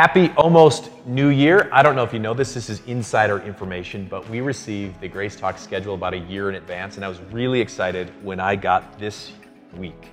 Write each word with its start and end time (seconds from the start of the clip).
Happy 0.00 0.30
almost 0.30 0.88
new 1.04 1.28
year. 1.28 1.68
I 1.70 1.82
don't 1.82 1.94
know 1.94 2.04
if 2.04 2.14
you 2.14 2.20
know 2.20 2.32
this, 2.32 2.54
this 2.54 2.70
is 2.70 2.80
insider 2.86 3.38
information, 3.40 4.06
but 4.08 4.26
we 4.30 4.40
received 4.40 4.98
the 4.98 5.08
Grace 5.08 5.36
Talk 5.36 5.58
schedule 5.58 5.94
about 5.94 6.14
a 6.14 6.20
year 6.20 6.48
in 6.48 6.54
advance, 6.54 6.96
and 6.96 7.04
I 7.04 7.08
was 7.08 7.20
really 7.30 7.60
excited 7.60 8.10
when 8.24 8.40
I 8.40 8.56
got 8.56 8.98
this 8.98 9.32
week. 9.76 10.08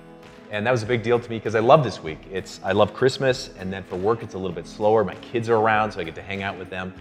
And 0.50 0.66
that 0.66 0.72
was 0.72 0.82
a 0.82 0.86
big 0.86 1.02
deal 1.02 1.18
to 1.18 1.30
me 1.30 1.38
because 1.38 1.54
I 1.54 1.60
love 1.60 1.82
this 1.84 2.02
week. 2.02 2.18
It's 2.30 2.60
I 2.62 2.72
love 2.72 2.92
Christmas, 2.92 3.48
and 3.58 3.72
then 3.72 3.82
for 3.82 3.96
work 3.96 4.22
it's 4.22 4.34
a 4.34 4.38
little 4.38 4.54
bit 4.54 4.66
slower. 4.66 5.04
My 5.04 5.14
kids 5.14 5.48
are 5.48 5.56
around, 5.56 5.92
so 5.92 6.00
I 6.00 6.04
get 6.04 6.14
to 6.16 6.22
hang 6.22 6.42
out 6.42 6.58
with 6.58 6.68
them. 6.68 6.92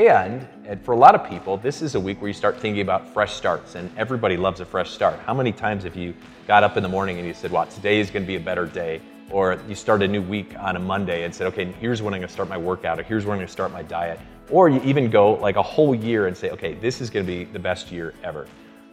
And, 0.00 0.48
and 0.64 0.82
for 0.82 0.92
a 0.92 0.96
lot 0.96 1.14
of 1.14 1.28
people, 1.28 1.58
this 1.58 1.82
is 1.82 1.94
a 1.94 2.00
week 2.00 2.22
where 2.22 2.28
you 2.28 2.32
start 2.32 2.58
thinking 2.58 2.80
about 2.80 3.06
fresh 3.06 3.34
starts, 3.34 3.74
and 3.74 3.90
everybody 3.98 4.34
loves 4.34 4.60
a 4.60 4.64
fresh 4.64 4.90
start. 4.92 5.20
How 5.26 5.34
many 5.34 5.52
times 5.52 5.84
have 5.84 5.94
you 5.94 6.14
got 6.46 6.64
up 6.64 6.78
in 6.78 6.82
the 6.82 6.88
morning 6.88 7.18
and 7.18 7.26
you 7.26 7.34
said, 7.34 7.52
"Well, 7.52 7.66
today 7.66 8.00
is 8.00 8.10
going 8.10 8.22
to 8.22 8.26
be 8.26 8.36
a 8.36 8.40
better 8.40 8.64
day," 8.64 9.02
or 9.30 9.60
you 9.68 9.74
start 9.74 10.02
a 10.02 10.08
new 10.08 10.22
week 10.22 10.54
on 10.58 10.76
a 10.76 10.78
Monday 10.78 11.24
and 11.24 11.34
said, 11.34 11.48
"Okay, 11.48 11.66
here's 11.72 12.00
when 12.00 12.14
I'm 12.14 12.20
going 12.20 12.28
to 12.28 12.32
start 12.32 12.48
my 12.48 12.56
workout," 12.56 12.98
or 12.98 13.02
"Here's 13.02 13.26
when 13.26 13.34
I'm 13.34 13.40
going 13.40 13.46
to 13.46 13.52
start 13.52 13.72
my 13.72 13.82
diet," 13.82 14.18
or 14.48 14.70
you 14.70 14.80
even 14.84 15.10
go 15.10 15.34
like 15.34 15.56
a 15.56 15.62
whole 15.62 15.94
year 15.94 16.28
and 16.28 16.34
say, 16.34 16.48
"Okay, 16.48 16.72
this 16.72 17.02
is 17.02 17.10
going 17.10 17.26
to 17.26 17.30
be 17.30 17.44
the 17.44 17.58
best 17.58 17.92
year 17.92 18.14
ever." 18.24 18.46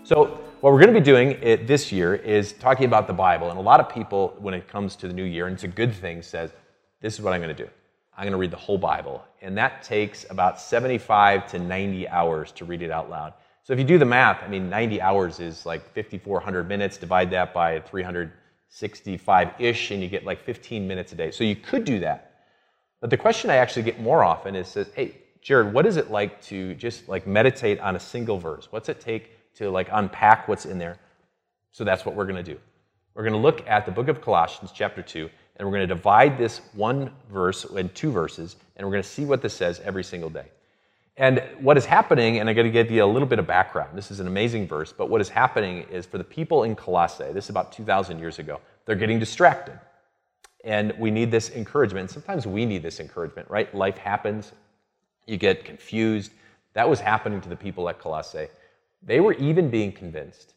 So 0.03 0.25
what 0.59 0.73
we're 0.73 0.81
going 0.81 0.93
to 0.93 0.99
be 0.99 1.05
doing 1.05 1.37
it, 1.41 1.67
this 1.67 1.89
year 1.89 2.15
is 2.15 2.51
talking 2.51 2.85
about 2.85 3.07
the 3.07 3.13
Bible, 3.13 3.49
and 3.49 3.57
a 3.57 3.61
lot 3.61 3.79
of 3.79 3.87
people, 3.87 4.35
when 4.39 4.53
it 4.53 4.67
comes 4.67 4.97
to 4.97 5.07
the 5.07 5.13
new 5.13 5.23
year, 5.23 5.47
and 5.47 5.53
it's 5.53 5.63
a 5.63 5.69
good 5.69 5.93
thing, 5.93 6.21
says, 6.21 6.51
"This 6.99 7.13
is 7.13 7.21
what 7.21 7.31
I'm 7.31 7.39
going 7.39 7.55
to 7.55 7.63
do." 7.63 7.69
I'm 8.17 8.23
going 8.23 8.31
to 8.31 8.37
read 8.37 8.51
the 8.51 8.57
whole 8.57 8.79
Bible. 8.79 9.23
And 9.41 9.55
that 9.57 9.83
takes 9.83 10.25
about 10.31 10.59
75 10.59 11.45
to 11.51 11.59
90 11.59 12.09
hours 12.09 12.51
to 12.53 12.65
read 12.65 12.81
it 12.81 12.89
out 12.89 13.09
loud. 13.09 13.33
So 13.63 13.73
if 13.73 13.79
you 13.79 13.85
do 13.85 13.99
the 13.99 14.05
math, 14.05 14.41
I 14.43 14.47
mean, 14.47 14.69
90 14.69 15.01
hours 15.01 15.39
is 15.39 15.65
like 15.65 15.93
5,400 15.93 16.67
minutes. 16.67 16.97
Divide 16.97 17.29
that 17.31 17.53
by 17.53 17.79
365 17.81 19.49
ish, 19.59 19.91
and 19.91 20.01
you 20.01 20.09
get 20.09 20.25
like 20.25 20.43
15 20.43 20.87
minutes 20.87 21.11
a 21.11 21.15
day. 21.15 21.29
So 21.29 21.43
you 21.43 21.55
could 21.55 21.85
do 21.85 21.99
that. 21.99 22.31
But 23.01 23.11
the 23.11 23.17
question 23.17 23.51
I 23.51 23.57
actually 23.57 23.83
get 23.83 24.01
more 24.01 24.23
often 24.23 24.55
is, 24.55 24.67
says, 24.67 24.89
hey, 24.95 25.17
Jared, 25.41 25.71
what 25.71 25.85
is 25.85 25.97
it 25.97 26.09
like 26.09 26.41
to 26.43 26.73
just 26.73 27.07
like 27.07 27.27
meditate 27.27 27.79
on 27.79 27.95
a 27.95 27.99
single 27.99 28.39
verse? 28.39 28.67
What's 28.71 28.89
it 28.89 28.99
take 28.99 29.53
to 29.55 29.69
like 29.69 29.89
unpack 29.91 30.47
what's 30.47 30.65
in 30.65 30.79
there? 30.79 30.97
So 31.71 31.83
that's 31.83 32.03
what 32.05 32.15
we're 32.15 32.25
going 32.25 32.43
to 32.43 32.53
do. 32.53 32.59
We're 33.13 33.23
going 33.23 33.33
to 33.33 33.39
look 33.39 33.67
at 33.67 33.85
the 33.85 33.91
book 33.91 34.07
of 34.07 34.21
Colossians, 34.21 34.71
chapter 34.73 35.01
2, 35.01 35.29
and 35.57 35.67
we're 35.67 35.75
going 35.75 35.87
to 35.87 35.93
divide 35.93 36.37
this 36.37 36.61
one 36.73 37.11
verse 37.31 37.65
in 37.65 37.89
two 37.89 38.11
verses, 38.11 38.55
and 38.75 38.85
we're 38.85 38.91
going 38.91 39.03
to 39.03 39.09
see 39.09 39.25
what 39.25 39.41
this 39.41 39.53
says 39.53 39.81
every 39.83 40.03
single 40.03 40.29
day. 40.29 40.45
And 41.17 41.43
what 41.59 41.77
is 41.77 41.85
happening, 41.85 42.37
and 42.37 42.47
I'm 42.47 42.55
going 42.55 42.67
to 42.67 42.71
give 42.71 42.91
you 42.91 43.03
a 43.03 43.05
little 43.05 43.27
bit 43.27 43.39
of 43.39 43.47
background. 43.47 43.97
This 43.97 44.11
is 44.11 44.19
an 44.19 44.27
amazing 44.27 44.67
verse, 44.67 44.93
but 44.93 45.09
what 45.09 45.19
is 45.19 45.29
happening 45.29 45.83
is 45.89 46.05
for 46.05 46.19
the 46.19 46.23
people 46.23 46.63
in 46.63 46.75
Colossae, 46.75 47.31
this 47.33 47.45
is 47.45 47.49
about 47.49 47.71
2,000 47.71 48.19
years 48.19 48.37
ago, 48.37 48.59
they're 48.85 48.95
getting 48.95 49.17
distracted. 49.17 49.79
And 50.63 50.93
we 50.99 51.09
need 51.09 51.31
this 51.31 51.49
encouragement. 51.51 52.11
Sometimes 52.11 52.45
we 52.45 52.65
need 52.65 52.83
this 52.83 52.99
encouragement, 52.99 53.49
right? 53.49 53.73
Life 53.73 53.97
happens, 53.97 54.51
you 55.25 55.37
get 55.37 55.65
confused. 55.65 56.31
That 56.73 56.87
was 56.87 56.99
happening 56.99 57.41
to 57.41 57.49
the 57.49 57.55
people 57.55 57.89
at 57.89 57.99
Colossae. 57.99 58.47
They 59.01 59.19
were 59.19 59.33
even 59.33 59.71
being 59.71 59.91
convinced 59.91 60.53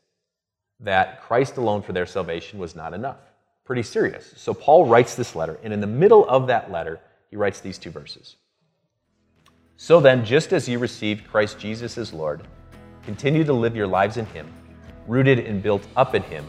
that 0.80 1.22
Christ 1.22 1.56
alone 1.56 1.80
for 1.80 1.94
their 1.94 2.06
salvation 2.06 2.58
was 2.58 2.76
not 2.76 2.92
enough 2.92 3.29
pretty 3.64 3.82
serious. 3.82 4.32
So 4.36 4.52
Paul 4.54 4.86
writes 4.86 5.14
this 5.14 5.34
letter, 5.34 5.58
and 5.62 5.72
in 5.72 5.80
the 5.80 5.86
middle 5.86 6.28
of 6.28 6.46
that 6.48 6.70
letter, 6.70 7.00
he 7.30 7.36
writes 7.36 7.60
these 7.60 7.78
two 7.78 7.90
verses. 7.90 8.36
So 9.76 10.00
then, 10.00 10.24
just 10.24 10.52
as 10.52 10.68
you 10.68 10.78
received 10.78 11.26
Christ 11.26 11.58
Jesus 11.58 11.96
as 11.96 12.12
Lord, 12.12 12.42
continue 13.04 13.44
to 13.44 13.52
live 13.52 13.74
your 13.74 13.86
lives 13.86 14.18
in 14.18 14.26
Him, 14.26 14.46
rooted 15.06 15.38
and 15.38 15.62
built 15.62 15.86
up 15.96 16.14
in 16.14 16.22
Him, 16.24 16.44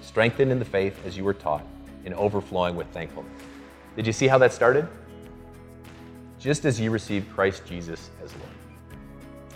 strengthened 0.00 0.50
in 0.50 0.58
the 0.58 0.64
faith 0.64 0.98
as 1.06 1.16
you 1.16 1.22
were 1.22 1.34
taught, 1.34 1.64
and 2.04 2.12
overflowing 2.14 2.74
with 2.74 2.88
thankfulness. 2.88 3.32
Did 3.94 4.06
you 4.06 4.12
see 4.12 4.26
how 4.26 4.36
that 4.38 4.52
started? 4.52 4.88
Just 6.40 6.64
as 6.64 6.80
you 6.80 6.90
received 6.90 7.32
Christ 7.32 7.64
Jesus 7.64 8.10
as 8.24 8.32
Lord. 8.34 8.48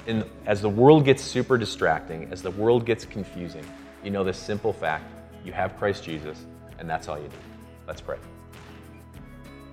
And 0.07 0.31
as 0.47 0.63
the 0.63 0.69
world 0.69 1.05
gets 1.05 1.21
super 1.21 1.59
distracting, 1.59 2.29
as 2.31 2.43
the 2.43 2.53
world 2.53 2.87
gets 2.87 3.05
confusing, 3.05 3.65
you 4.05 4.11
know 4.11 4.23
this 4.23 4.39
simple 4.39 4.73
fact 4.73 5.05
you 5.45 5.53
have 5.53 5.77
Christ 5.79 6.05
Jesus, 6.05 6.45
and 6.79 6.89
that's 6.89 7.09
all 7.09 7.17
you 7.17 7.25
need. 7.25 7.33
Let's 7.87 8.01
pray. 8.01 8.19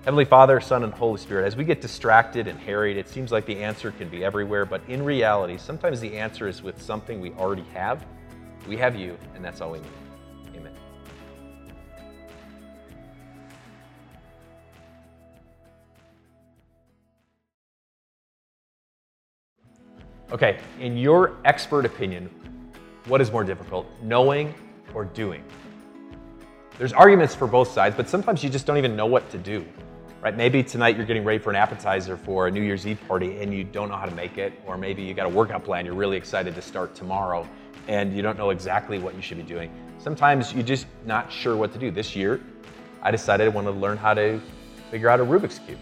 Heavenly 0.04 0.26
Father, 0.26 0.60
Son, 0.60 0.84
and 0.84 0.92
Holy 0.92 1.18
Spirit, 1.18 1.46
as 1.46 1.56
we 1.56 1.64
get 1.64 1.80
distracted 1.80 2.46
and 2.46 2.58
harried, 2.58 2.98
it 2.98 3.08
seems 3.08 3.32
like 3.32 3.46
the 3.46 3.62
answer 3.62 3.90
can 3.90 4.10
be 4.10 4.22
everywhere, 4.22 4.66
but 4.66 4.82
in 4.86 5.02
reality, 5.02 5.56
sometimes 5.56 5.98
the 5.98 6.18
answer 6.18 6.46
is 6.46 6.62
with 6.62 6.80
something 6.82 7.22
we 7.22 7.32
already 7.32 7.64
have. 7.72 8.04
We 8.68 8.76
have 8.76 8.96
you, 8.96 9.16
and 9.34 9.42
that's 9.42 9.62
all 9.62 9.72
we 9.72 9.78
need. 9.78 9.88
Amen. 10.56 10.72
Okay, 20.30 20.58
in 20.80 20.98
your 20.98 21.36
expert 21.46 21.86
opinion, 21.86 22.28
what 23.06 23.22
is 23.22 23.32
more 23.32 23.42
difficult, 23.42 23.86
knowing 24.02 24.52
or 24.92 25.06
doing? 25.06 25.42
There's 26.76 26.92
arguments 26.92 27.36
for 27.36 27.46
both 27.46 27.68
sides, 27.70 27.94
but 27.94 28.08
sometimes 28.08 28.42
you 28.42 28.50
just 28.50 28.66
don't 28.66 28.78
even 28.78 28.96
know 28.96 29.06
what 29.06 29.30
to 29.30 29.38
do. 29.38 29.64
Right? 30.20 30.36
Maybe 30.36 30.60
tonight 30.64 30.96
you're 30.96 31.06
getting 31.06 31.22
ready 31.22 31.38
for 31.38 31.50
an 31.50 31.56
appetizer 31.56 32.16
for 32.16 32.48
a 32.48 32.50
New 32.50 32.62
Year's 32.62 32.84
Eve 32.84 32.98
party 33.06 33.40
and 33.40 33.54
you 33.54 33.62
don't 33.62 33.88
know 33.88 33.96
how 33.96 34.06
to 34.06 34.14
make 34.14 34.38
it, 34.38 34.54
or 34.66 34.76
maybe 34.76 35.02
you 35.02 35.14
got 35.14 35.26
a 35.26 35.28
workout 35.28 35.64
plan 35.64 35.84
you're 35.86 35.94
really 35.94 36.16
excited 36.16 36.54
to 36.54 36.62
start 36.62 36.94
tomorrow 36.94 37.48
and 37.86 38.16
you 38.16 38.22
don't 38.22 38.36
know 38.36 38.50
exactly 38.50 38.98
what 38.98 39.14
you 39.14 39.22
should 39.22 39.36
be 39.36 39.44
doing. 39.44 39.70
Sometimes 39.98 40.52
you're 40.52 40.64
just 40.64 40.86
not 41.06 41.30
sure 41.30 41.56
what 41.56 41.72
to 41.74 41.78
do. 41.78 41.92
This 41.92 42.16
year, 42.16 42.40
I 43.02 43.12
decided 43.12 43.44
I 43.44 43.48
wanted 43.50 43.72
to 43.72 43.78
learn 43.78 43.96
how 43.96 44.14
to 44.14 44.40
figure 44.90 45.08
out 45.08 45.20
a 45.20 45.24
Rubik's 45.24 45.60
Cube. 45.60 45.78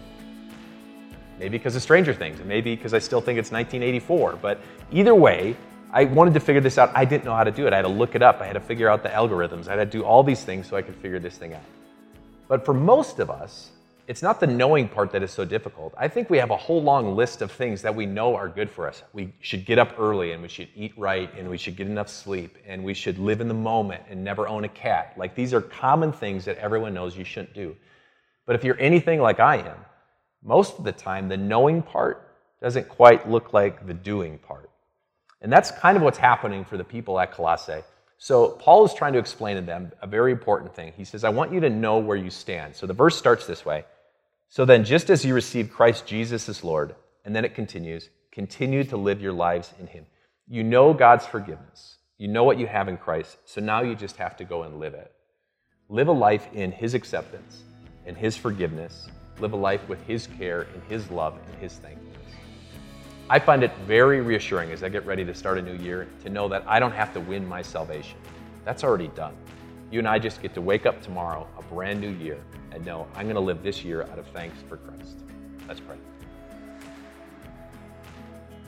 Maybe 1.39 1.57
because 1.57 1.75
of 1.75 1.81
Stranger 1.81 2.13
Things, 2.13 2.39
and 2.39 2.47
maybe 2.47 2.75
because 2.75 2.93
I 2.93 2.99
still 2.99 3.21
think 3.21 3.39
it's 3.39 3.51
1984. 3.51 4.37
But 4.41 4.61
either 4.91 5.15
way, 5.15 5.55
I 5.95 6.05
wanted 6.05 6.33
to 6.33 6.39
figure 6.39 6.59
this 6.59 6.79
out. 6.79 6.91
I 6.95 7.05
didn't 7.05 7.23
know 7.23 7.35
how 7.35 7.43
to 7.43 7.51
do 7.51 7.67
it. 7.67 7.73
I 7.73 7.75
had 7.75 7.83
to 7.83 7.87
look 7.87 8.15
it 8.15 8.23
up. 8.23 8.41
I 8.41 8.47
had 8.47 8.53
to 8.53 8.59
figure 8.59 8.89
out 8.89 9.03
the 9.03 9.09
algorithms. 9.09 9.67
I 9.67 9.75
had 9.75 9.91
to 9.91 9.97
do 9.97 10.03
all 10.03 10.23
these 10.23 10.43
things 10.43 10.67
so 10.67 10.75
I 10.75 10.81
could 10.81 10.95
figure 10.95 11.19
this 11.19 11.37
thing 11.37 11.53
out. 11.53 11.61
But 12.47 12.65
for 12.65 12.73
most 12.73 13.19
of 13.19 13.29
us, 13.29 13.69
it's 14.07 14.23
not 14.23 14.39
the 14.39 14.47
knowing 14.47 14.89
part 14.89 15.11
that 15.11 15.21
is 15.21 15.29
so 15.29 15.45
difficult. 15.45 15.93
I 15.95 16.07
think 16.07 16.31
we 16.31 16.39
have 16.39 16.49
a 16.49 16.57
whole 16.57 16.81
long 16.81 17.15
list 17.15 17.43
of 17.43 17.51
things 17.51 17.83
that 17.83 17.93
we 17.93 18.07
know 18.07 18.35
are 18.35 18.49
good 18.49 18.71
for 18.71 18.87
us. 18.87 19.03
We 19.13 19.33
should 19.39 19.65
get 19.65 19.77
up 19.77 19.93
early 19.99 20.31
and 20.31 20.41
we 20.41 20.47
should 20.47 20.67
eat 20.75 20.93
right 20.97 21.31
and 21.37 21.47
we 21.47 21.59
should 21.59 21.75
get 21.75 21.85
enough 21.85 22.09
sleep 22.09 22.57
and 22.65 22.83
we 22.83 22.95
should 22.95 23.19
live 23.19 23.39
in 23.39 23.47
the 23.47 23.53
moment 23.53 24.01
and 24.09 24.23
never 24.23 24.47
own 24.47 24.63
a 24.63 24.69
cat. 24.69 25.13
Like 25.15 25.35
these 25.35 25.53
are 25.53 25.61
common 25.61 26.11
things 26.11 26.43
that 26.45 26.57
everyone 26.57 26.95
knows 26.95 27.15
you 27.15 27.23
shouldn't 27.23 27.53
do. 27.53 27.75
But 28.47 28.55
if 28.55 28.63
you're 28.63 28.79
anything 28.79 29.21
like 29.21 29.39
I 29.39 29.57
am, 29.57 29.77
most 30.43 30.79
of 30.79 30.85
the 30.85 30.91
time 30.91 31.29
the 31.29 31.37
knowing 31.37 31.83
part 31.83 32.29
doesn't 32.61 32.89
quite 32.89 33.29
look 33.29 33.53
like 33.53 33.85
the 33.85 33.93
doing 33.93 34.39
part. 34.39 34.71
And 35.43 35.51
that's 35.51 35.69
kind 35.71 35.97
of 35.97 36.03
what's 36.03 36.17
happening 36.17 36.65
for 36.65 36.77
the 36.77 36.83
people 36.83 37.19
at 37.19 37.33
Colossae. 37.33 37.83
So 38.17 38.51
Paul 38.51 38.85
is 38.85 38.93
trying 38.93 39.13
to 39.13 39.19
explain 39.19 39.57
to 39.57 39.61
them 39.61 39.91
a 40.01 40.07
very 40.07 40.31
important 40.31 40.73
thing. 40.73 40.93
He 40.95 41.03
says, 41.03 41.25
I 41.25 41.29
want 41.29 41.51
you 41.51 41.59
to 41.59 41.69
know 41.69 41.97
where 41.97 42.15
you 42.15 42.29
stand. 42.29 42.75
So 42.75 42.87
the 42.87 42.93
verse 42.93 43.17
starts 43.17 43.45
this 43.45 43.65
way. 43.65 43.83
So 44.47 44.63
then, 44.63 44.85
just 44.85 45.09
as 45.09 45.25
you 45.25 45.33
received 45.33 45.73
Christ 45.73 46.05
Jesus 46.05 46.47
as 46.47 46.63
Lord, 46.63 46.95
and 47.25 47.35
then 47.35 47.43
it 47.43 47.55
continues, 47.55 48.09
continue 48.31 48.83
to 48.85 48.97
live 48.97 49.21
your 49.21 49.33
lives 49.33 49.73
in 49.79 49.87
Him. 49.87 50.05
You 50.47 50.63
know 50.63 50.93
God's 50.93 51.25
forgiveness. 51.25 51.97
You 52.17 52.29
know 52.29 52.45
what 52.45 52.59
you 52.59 52.67
have 52.67 52.87
in 52.87 52.95
Christ. 52.95 53.37
So 53.45 53.59
now 53.59 53.81
you 53.81 53.95
just 53.95 54.15
have 54.17 54.37
to 54.37 54.45
go 54.45 54.63
and 54.63 54.79
live 54.79 54.93
it. 54.93 55.11
Live 55.89 56.07
a 56.07 56.13
life 56.13 56.47
in 56.53 56.71
His 56.71 56.93
acceptance, 56.93 57.63
in 58.05 58.15
His 58.15 58.37
forgiveness. 58.37 59.09
Live 59.39 59.51
a 59.51 59.57
life 59.57 59.89
with 59.89 60.01
His 60.05 60.27
care, 60.27 60.67
and 60.73 60.83
His 60.87 61.09
love, 61.09 61.37
and 61.47 61.61
His 61.61 61.73
thankfulness. 61.73 62.12
I 63.29 63.39
find 63.39 63.63
it 63.63 63.71
very 63.87 64.19
reassuring 64.19 64.71
as 64.71 64.83
I 64.83 64.89
get 64.89 65.05
ready 65.05 65.23
to 65.23 65.33
start 65.33 65.57
a 65.57 65.61
new 65.61 65.75
year 65.75 66.07
to 66.23 66.29
know 66.29 66.49
that 66.49 66.63
I 66.67 66.77
don't 66.79 66.91
have 66.91 67.13
to 67.13 67.21
win 67.21 67.47
my 67.47 67.61
salvation. 67.61 68.17
That's 68.65 68.83
already 68.83 69.07
done. 69.09 69.33
You 69.91 69.99
and 69.99 70.07
I 70.07 70.19
just 70.19 70.41
get 70.41 70.53
to 70.55 70.61
wake 70.61 70.85
up 70.85 71.01
tomorrow, 71.01 71.47
a 71.57 71.61
brand 71.63 72.01
new 72.01 72.09
year, 72.09 72.43
and 72.71 72.85
know 72.85 73.07
I'm 73.15 73.23
going 73.23 73.35
to 73.35 73.41
live 73.41 73.63
this 73.63 73.83
year 73.83 74.03
out 74.03 74.19
of 74.19 74.27
thanks 74.27 74.57
for 74.67 74.75
Christ. 74.77 75.19
Let's 75.69 75.79
pray. 75.79 75.95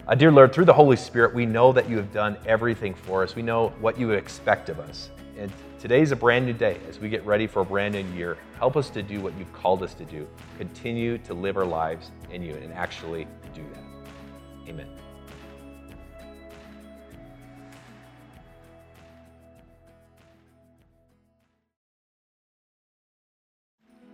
Uh, 0.07 0.15
dear 0.15 0.31
Lord, 0.31 0.53
through 0.53 0.65
the 0.65 0.73
Holy 0.73 0.95
Spirit, 0.95 1.33
we 1.33 1.45
know 1.45 1.73
that 1.73 1.89
you 1.89 1.97
have 1.97 2.13
done 2.13 2.37
everything 2.45 2.93
for 2.93 3.23
us. 3.23 3.35
We 3.35 3.41
know 3.41 3.69
what 3.81 3.99
you 3.99 4.11
expect 4.11 4.69
of 4.69 4.79
us. 4.79 5.09
And 5.37 5.51
today 5.79 6.01
is 6.01 6.13
a 6.13 6.15
brand 6.15 6.45
new 6.45 6.53
day 6.53 6.77
as 6.87 6.99
we 6.99 7.09
get 7.09 7.25
ready 7.25 7.45
for 7.45 7.61
a 7.61 7.65
brand 7.65 7.95
new 7.95 8.05
year. 8.15 8.37
Help 8.57 8.77
us 8.77 8.89
to 8.91 9.03
do 9.03 9.19
what 9.19 9.37
you've 9.37 9.51
called 9.51 9.83
us 9.83 9.93
to 9.95 10.05
do. 10.05 10.25
Continue 10.57 11.17
to 11.19 11.33
live 11.33 11.57
our 11.57 11.65
lives 11.65 12.11
in 12.31 12.41
you 12.41 12.53
and 12.53 12.71
actually 12.71 13.27
do 13.53 13.63
that. 13.73 13.94
Amen. 14.67 14.87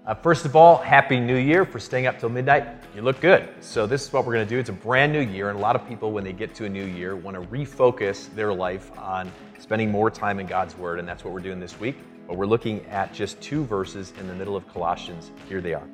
Uh, 0.03 0.15
first 0.15 0.45
of 0.45 0.56
all, 0.56 0.77
Happy 0.77 1.19
New 1.19 1.38
Year 1.38 1.63
for 1.63 1.80
staying 1.80 2.07
up 2.07 2.19
till 2.19 2.30
midnight. 2.30 2.68
You 2.95 3.03
look 3.03 3.21
good. 3.21 3.48
So, 3.59 3.86
this 3.86 4.03
is 4.03 4.12
what 4.12 4.25
we're 4.25 4.33
going 4.33 4.48
to 4.48 4.50
do. 4.50 4.57
It's 4.57 4.69
a 4.69 4.74
brand 4.74 5.13
new 5.13 5.21
year, 5.21 5.50
and 5.50 5.57
a 5.57 5.62
lot 5.62 5.75
of 5.75 5.88
people, 5.88 6.12
when 6.12 6.24
they 6.24 6.33
get 6.33 6.56
to 6.56 6.65
a 6.65 6.69
new 6.69 6.83
year, 6.83 7.15
want 7.15 7.38
to 7.38 7.44
refocus 7.44 8.33
their 8.33 8.51
life 8.51 8.92
on 8.98 9.31
spending 9.59 9.92
more 9.92 10.09
time 10.09 10.39
in 10.39 10.48
God's 10.48 10.75
Word, 10.75 10.98
and 10.98 11.07
that's 11.07 11.24
what 11.24 11.33
we're 11.33 11.39
doing 11.39 11.59
this 11.59 11.80
week. 11.80 11.98
But 12.27 12.36
we're 12.36 12.48
looking 12.48 12.83
at 12.88 13.13
just 13.13 13.39
two 13.42 13.63
verses 13.63 14.12
in 14.19 14.27
the 14.27 14.33
middle 14.33 14.56
of 14.56 14.68
Colossians. 14.68 15.30
Here 15.48 15.62
they 15.62 15.75
are. 15.75 15.88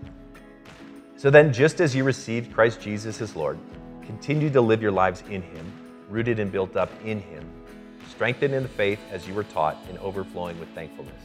So 1.18 1.30
then, 1.30 1.52
just 1.52 1.82
as 1.82 1.94
you 1.94 2.06
received 2.06 2.54
Christ 2.54 2.80
Jesus 2.80 3.22
as 3.22 3.36
Lord, 3.36 3.60
continue 4.08 4.50
to 4.50 4.62
live 4.62 4.82
your 4.82 4.92
lives 4.92 5.22
in 5.30 5.42
Him, 5.42 5.72
rooted 6.10 6.40
and 6.40 6.50
built 6.50 6.78
up 6.78 6.90
in 7.04 7.20
Him, 7.20 7.44
strengthened 8.10 8.54
in 8.54 8.64
the 8.64 8.70
faith 8.70 9.00
as 9.12 9.28
you 9.28 9.34
were 9.34 9.44
taught, 9.44 9.78
and 9.90 9.98
overflowing 10.00 10.58
with 10.60 10.70
thankfulness. 10.70 11.22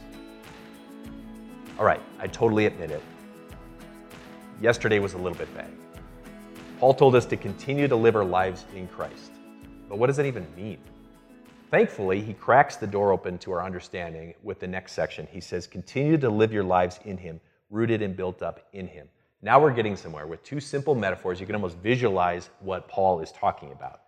All 1.79 1.85
right, 1.85 2.01
I 2.19 2.27
totally 2.27 2.65
admit 2.65 2.91
it. 2.91 3.01
Yesterday 4.61 4.99
was 4.99 5.13
a 5.13 5.17
little 5.17 5.37
bit 5.37 5.47
vague. 5.49 5.65
Paul 6.79 6.93
told 6.93 7.15
us 7.15 7.25
to 7.27 7.37
continue 7.37 7.87
to 7.87 7.95
live 7.95 8.17
our 8.17 8.25
lives 8.25 8.65
in 8.75 8.87
Christ. 8.89 9.31
But 9.87 9.97
what 9.97 10.07
does 10.07 10.17
that 10.17 10.25
even 10.25 10.45
mean? 10.55 10.79
Thankfully, 11.71 12.21
he 12.21 12.33
cracks 12.33 12.75
the 12.75 12.85
door 12.85 13.13
open 13.13 13.37
to 13.39 13.53
our 13.53 13.63
understanding 13.63 14.33
with 14.43 14.59
the 14.59 14.67
next 14.67 14.91
section. 14.91 15.25
He 15.31 15.39
says, 15.39 15.65
Continue 15.65 16.17
to 16.17 16.29
live 16.29 16.51
your 16.51 16.63
lives 16.63 16.99
in 17.05 17.17
Him, 17.17 17.39
rooted 17.69 18.01
and 18.01 18.15
built 18.15 18.43
up 18.43 18.67
in 18.73 18.87
Him. 18.87 19.07
Now 19.43 19.59
we're 19.59 19.73
getting 19.73 19.97
somewhere. 19.97 20.25
With 20.25 20.41
two 20.43 20.61
simple 20.61 20.95
metaphors, 20.95 21.41
you 21.41 21.45
can 21.45 21.53
almost 21.53 21.75
visualize 21.79 22.49
what 22.61 22.87
Paul 22.87 23.19
is 23.19 23.29
talking 23.33 23.73
about. 23.73 23.99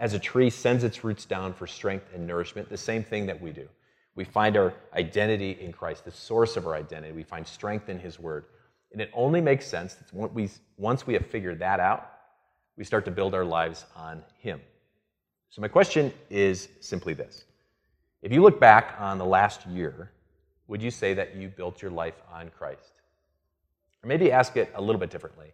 As 0.00 0.14
a 0.14 0.18
tree 0.18 0.50
sends 0.50 0.82
its 0.82 1.04
roots 1.04 1.24
down 1.24 1.52
for 1.52 1.68
strength 1.68 2.06
and 2.12 2.26
nourishment, 2.26 2.68
the 2.68 2.76
same 2.76 3.04
thing 3.04 3.24
that 3.26 3.40
we 3.40 3.52
do. 3.52 3.68
We 4.16 4.24
find 4.24 4.56
our 4.56 4.74
identity 4.92 5.56
in 5.60 5.70
Christ, 5.70 6.04
the 6.04 6.10
source 6.10 6.56
of 6.56 6.66
our 6.66 6.74
identity. 6.74 7.12
We 7.12 7.22
find 7.22 7.46
strength 7.46 7.88
in 7.88 8.00
His 8.00 8.18
Word. 8.18 8.46
And 8.90 9.00
it 9.00 9.12
only 9.14 9.40
makes 9.40 9.64
sense 9.64 9.94
that 9.94 10.60
once 10.76 11.06
we 11.06 11.14
have 11.14 11.26
figured 11.26 11.60
that 11.60 11.78
out, 11.78 12.10
we 12.76 12.82
start 12.82 13.04
to 13.04 13.12
build 13.12 13.32
our 13.32 13.44
lives 13.44 13.86
on 13.94 14.24
Him. 14.40 14.60
So, 15.50 15.62
my 15.62 15.68
question 15.68 16.12
is 16.30 16.68
simply 16.80 17.14
this 17.14 17.44
If 18.22 18.32
you 18.32 18.42
look 18.42 18.58
back 18.58 18.96
on 18.98 19.18
the 19.18 19.24
last 19.24 19.64
year, 19.68 20.10
would 20.66 20.82
you 20.82 20.90
say 20.90 21.14
that 21.14 21.36
you 21.36 21.48
built 21.48 21.80
your 21.80 21.92
life 21.92 22.20
on 22.32 22.50
Christ? 22.50 22.99
Or 24.02 24.08
maybe 24.08 24.32
ask 24.32 24.56
it 24.56 24.72
a 24.74 24.80
little 24.80 25.00
bit 25.00 25.10
differently. 25.10 25.52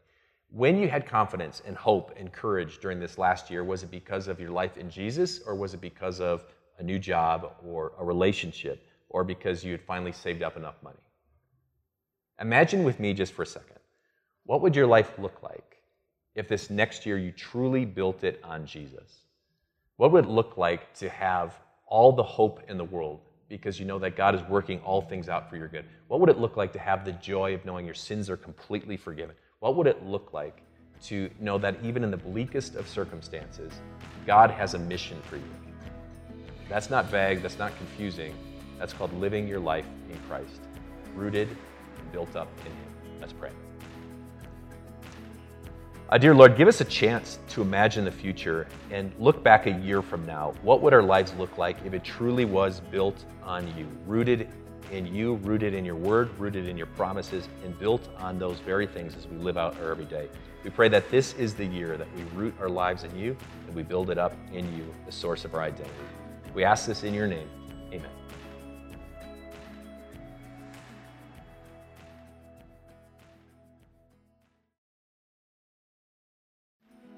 When 0.50 0.78
you 0.78 0.88
had 0.88 1.06
confidence 1.06 1.62
and 1.66 1.76
hope 1.76 2.14
and 2.16 2.32
courage 2.32 2.78
during 2.78 3.00
this 3.00 3.19
last 3.19 3.50
year, 3.50 3.64
was 3.64 3.82
it 3.82 3.90
because 3.90 4.28
of 4.28 4.38
your 4.38 4.50
life 4.50 4.76
in 4.76 4.88
Jesus, 4.88 5.40
or 5.46 5.54
was 5.54 5.75
it 5.75 5.81
because 5.81 6.20
of 6.20 6.44
a 6.78 6.82
new 6.82 6.98
job 6.98 7.52
or 7.64 7.93
a 7.98 8.04
relationship, 8.04 8.87
or 9.08 9.25
because 9.25 9.64
you 9.64 9.72
had 9.72 9.82
finally 9.82 10.12
saved 10.12 10.43
up 10.43 10.56
enough 10.56 10.81
money? 10.82 11.00
Imagine 12.40 12.84
with 12.84 13.00
me 13.00 13.12
just 13.12 13.32
for 13.32 13.43
a 13.43 13.46
second 13.46 13.76
what 14.44 14.60
would 14.60 14.76
your 14.76 14.87
life 14.87 15.19
look 15.19 15.42
like 15.42 15.82
if 16.37 16.46
this 16.46 16.70
next 16.70 17.04
year 17.04 17.19
you 17.19 17.32
truly 17.32 17.84
built 17.84 18.22
it 18.22 18.40
on 18.44 18.64
Jesus? 18.64 19.25
What 19.96 20.12
would 20.12 20.26
it 20.26 20.31
look 20.31 20.56
like 20.56 20.94
to 20.94 21.08
have 21.08 21.58
all 21.87 22.12
the 22.12 22.22
hope 22.22 22.60
in 22.69 22.78
the 22.78 22.84
world 22.84 23.20
because 23.48 23.78
you 23.78 23.87
know 23.87 23.98
that 23.98 24.16
God 24.16 24.34
is 24.34 24.43
working 24.48 24.81
all 24.81 25.00
things 25.00 25.28
out 25.28 25.48
for 25.48 25.56
your 25.56 25.69
good? 25.69 25.84
What 26.08 26.20
would 26.20 26.28
it 26.28 26.38
look 26.38 26.56
like 26.56 26.72
to 26.72 26.78
have 26.78 27.04
the 27.04 27.12
joy 27.12 27.54
of 27.54 27.64
knowing 27.64 27.84
your 27.84 27.94
sins 27.94 28.28
are 28.28 28.37
completely 28.37 28.96
forgiven? 28.96 29.34
What 29.60 29.76
would 29.76 29.87
it 29.87 30.04
look 30.04 30.32
like 30.32 30.62
to 31.04 31.31
know 31.40 31.58
that 31.58 31.76
even 31.82 32.04
in 32.04 32.10
the 32.10 32.16
bleakest 32.16 32.75
of 32.75 32.88
circumstances, 32.88 33.72
God 34.26 34.50
has 34.50 34.75
a 34.75 34.78
mission 34.78 35.20
for 35.22 35.37
you? 35.37 35.43
That's 36.69 36.90
not 36.90 37.06
vague, 37.06 37.43
that's 37.43 37.58
not 37.58 37.76
confusing. 37.76 38.34
That's 38.78 38.93
called 38.93 39.12
living 39.14 39.49
your 39.49 39.60
life 39.60 39.87
in 40.10 40.19
Christ, 40.28 40.60
rooted 41.14 41.49
and 41.49 42.12
built 42.12 42.37
up 42.37 42.49
in 42.64 42.72
Him. 42.72 43.20
Let's 43.20 43.32
pray. 43.32 43.50
Uh, 46.08 46.17
dear 46.17 46.37
Lord, 46.37 46.56
give 46.56 46.69
us 46.69 46.81
a 46.81 46.85
chance 46.85 47.41
to 47.49 47.62
imagine 47.62 48.05
the 48.05 48.12
future 48.12 48.69
and 48.93 49.12
look 49.19 49.43
back 49.43 49.67
a 49.67 49.73
year 49.73 50.03
from 50.03 50.25
now. 50.25 50.55
What 50.62 50.81
would 50.81 50.94
our 50.94 51.03
lives 51.03 51.35
look 51.35 51.58
like 51.58 51.85
if 51.85 51.94
it 51.94 52.05
truly 52.05 52.44
was 52.44 52.79
built 52.93 53.25
on 53.43 53.67
you, 53.76 53.88
rooted 54.06 54.49
in 54.93 55.12
you, 55.12 55.35
rooted 55.37 55.75
in 55.75 55.85
your 55.85 55.97
word, 55.97 56.31
rooted 56.38 56.69
in 56.69 56.76
your 56.76 56.87
promises, 56.87 57.49
and 57.64 57.76
built 57.81 58.08
on 58.19 58.38
those 58.38 58.61
very 58.61 58.87
things 58.87 59.17
as 59.17 59.26
we 59.26 59.37
live 59.38 59.56
out 59.56 59.76
our 59.81 59.91
everyday? 59.91 60.29
We 60.62 60.70
pray 60.70 60.88
that 60.91 61.11
this 61.11 61.35
is 61.35 61.55
the 61.55 61.67
year 61.67 61.97
that 61.97 62.06
we 62.14 62.23
root 62.37 62.55
our 62.61 62.69
lives 62.69 63.02
in 63.02 63.19
you 63.19 63.37
and 63.67 63.75
we 63.75 63.82
build 63.82 64.09
it 64.09 64.17
up 64.17 64.32
in 64.52 64.76
you, 64.76 64.87
the 65.06 65.12
source 65.12 65.44
of 65.44 65.55
our 65.55 65.62
identity. 65.62 65.91
We 66.55 66.62
ask 66.62 66.87
this 66.87 67.02
in 67.02 67.14
your 67.14 67.26
name. 67.26 67.49
Amen. 67.93 68.12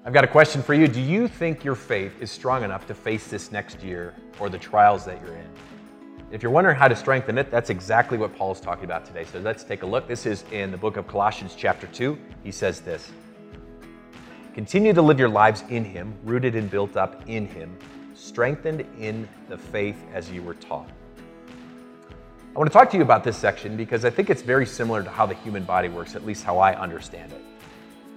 I've 0.09 0.13
got 0.13 0.23
a 0.23 0.27
question 0.27 0.63
for 0.63 0.73
you. 0.73 0.87
Do 0.87 1.01
you 1.01 1.27
think 1.27 1.63
your 1.63 1.75
faith 1.75 2.19
is 2.19 2.31
strong 2.31 2.63
enough 2.63 2.87
to 2.87 2.95
face 2.95 3.27
this 3.27 3.51
next 3.51 3.83
year 3.83 4.15
or 4.39 4.49
the 4.49 4.57
trials 4.57 5.05
that 5.05 5.21
you're 5.23 5.35
in? 5.35 5.47
If 6.31 6.41
you're 6.41 6.51
wondering 6.51 6.77
how 6.77 6.87
to 6.87 6.95
strengthen 6.95 7.37
it, 7.37 7.51
that's 7.51 7.69
exactly 7.69 8.17
what 8.17 8.35
Paul 8.35 8.51
is 8.51 8.59
talking 8.59 8.85
about 8.85 9.05
today. 9.05 9.23
So 9.25 9.37
let's 9.37 9.63
take 9.63 9.83
a 9.83 9.85
look. 9.85 10.07
This 10.07 10.25
is 10.25 10.45
in 10.51 10.71
the 10.71 10.77
book 10.77 10.97
of 10.97 11.07
Colossians, 11.07 11.53
chapter 11.55 11.85
2. 11.85 12.17
He 12.43 12.51
says 12.51 12.81
this 12.81 13.11
Continue 14.55 14.93
to 14.93 15.01
live 15.03 15.19
your 15.19 15.29
lives 15.29 15.63
in 15.69 15.85
Him, 15.85 16.17
rooted 16.23 16.55
and 16.55 16.71
built 16.71 16.97
up 16.97 17.21
in 17.29 17.45
Him, 17.45 17.77
strengthened 18.15 18.87
in 18.97 19.29
the 19.47 19.59
faith 19.59 20.03
as 20.11 20.31
you 20.31 20.41
were 20.41 20.55
taught. 20.55 20.89
I 22.55 22.57
want 22.57 22.67
to 22.67 22.73
talk 22.73 22.89
to 22.89 22.97
you 22.97 23.03
about 23.03 23.23
this 23.23 23.37
section 23.37 23.77
because 23.77 24.05
I 24.05 24.09
think 24.09 24.31
it's 24.31 24.41
very 24.41 24.65
similar 24.65 25.03
to 25.03 25.09
how 25.11 25.27
the 25.27 25.35
human 25.35 25.65
body 25.65 25.87
works, 25.87 26.15
at 26.15 26.25
least 26.25 26.43
how 26.43 26.57
I 26.57 26.73
understand 26.73 27.31
it. 27.31 27.43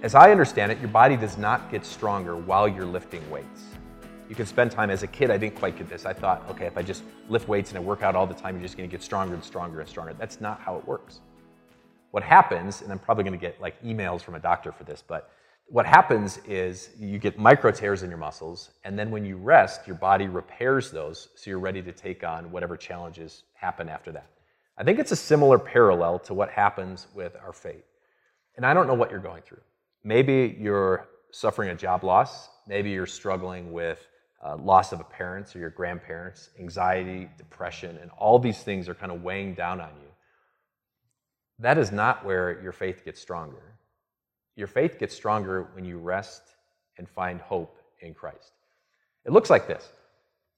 As 0.03 0.15
I 0.15 0.31
understand 0.31 0.69
it, 0.69 0.81
your 0.81 0.89
body 0.89 1.15
does 1.15 1.37
not 1.37 1.71
get 1.71 1.85
stronger 1.85 2.35
while 2.35 2.67
you're 2.67 2.85
lifting 2.85 3.21
weights. 3.31 3.63
You 4.27 4.35
can 4.35 4.45
spend 4.45 4.69
time 4.69 4.89
as 4.89 5.01
a 5.01 5.07
kid, 5.07 5.31
I 5.31 5.37
didn't 5.37 5.55
quite 5.55 5.77
get 5.77 5.87
this. 5.87 6.05
I 6.05 6.11
thought, 6.11 6.43
okay, 6.49 6.65
if 6.65 6.77
I 6.77 6.81
just 6.81 7.03
lift 7.29 7.47
weights 7.47 7.69
and 7.69 7.77
I 7.77 7.81
work 7.81 8.03
out 8.03 8.13
all 8.13 8.27
the 8.27 8.33
time, 8.33 8.55
you're 8.55 8.63
just 8.63 8.75
gonna 8.75 8.89
get 8.89 9.01
stronger 9.01 9.33
and 9.33 9.41
stronger 9.41 9.79
and 9.79 9.87
stronger. 9.87 10.13
That's 10.13 10.41
not 10.41 10.59
how 10.59 10.75
it 10.75 10.85
works. 10.85 11.21
What 12.11 12.21
happens, 12.21 12.81
and 12.81 12.91
I'm 12.91 12.99
probably 12.99 13.23
gonna 13.23 13.37
get 13.37 13.61
like 13.61 13.81
emails 13.81 14.19
from 14.19 14.35
a 14.35 14.41
doctor 14.41 14.73
for 14.73 14.83
this, 14.83 15.01
but 15.07 15.31
what 15.67 15.85
happens 15.85 16.37
is 16.45 16.89
you 16.99 17.17
get 17.17 17.39
micro 17.39 17.71
tears 17.71 18.03
in 18.03 18.09
your 18.09 18.19
muscles, 18.19 18.71
and 18.83 18.99
then 18.99 19.09
when 19.09 19.23
you 19.23 19.37
rest, 19.37 19.87
your 19.87 19.95
body 19.95 20.27
repairs 20.27 20.91
those 20.91 21.29
so 21.35 21.49
you're 21.49 21.59
ready 21.59 21.81
to 21.81 21.93
take 21.93 22.25
on 22.25 22.51
whatever 22.51 22.75
challenges 22.75 23.43
happen 23.53 23.87
after 23.87 24.11
that. 24.11 24.27
I 24.77 24.83
think 24.83 24.99
it's 24.99 25.13
a 25.13 25.15
similar 25.15 25.57
parallel 25.57 26.19
to 26.19 26.33
what 26.33 26.49
happens 26.49 27.07
with 27.15 27.37
our 27.41 27.53
faith. 27.53 27.85
And 28.57 28.65
I 28.65 28.73
don't 28.73 28.87
know 28.87 28.95
what 28.95 29.09
you're 29.09 29.21
going 29.21 29.43
through. 29.43 29.61
Maybe 30.03 30.57
you're 30.59 31.07
suffering 31.31 31.69
a 31.69 31.75
job 31.75 32.03
loss. 32.03 32.49
Maybe 32.67 32.91
you're 32.91 33.05
struggling 33.05 33.71
with 33.71 34.07
uh, 34.43 34.57
loss 34.57 34.91
of 34.91 34.99
a 34.99 35.03
parent 35.05 35.55
or 35.55 35.59
your 35.59 35.69
grandparents, 35.69 36.49
anxiety, 36.59 37.29
depression, 37.37 37.97
and 38.01 38.11
all 38.17 38.39
these 38.39 38.59
things 38.59 38.89
are 38.89 38.93
kind 38.93 39.11
of 39.11 39.23
weighing 39.23 39.53
down 39.53 39.79
on 39.79 39.91
you. 40.01 40.09
That 41.59 41.77
is 41.77 41.91
not 41.91 42.25
where 42.25 42.61
your 42.61 42.71
faith 42.73 43.05
gets 43.05 43.21
stronger. 43.21 43.77
Your 44.55 44.67
faith 44.67 44.99
gets 44.99 45.15
stronger 45.15 45.69
when 45.73 45.85
you 45.85 45.97
rest 45.97 46.41
and 46.97 47.09
find 47.09 47.39
hope 47.39 47.77
in 48.01 48.13
Christ. 48.13 48.51
It 49.25 49.31
looks 49.31 49.49
like 49.49 49.67
this. 49.67 49.91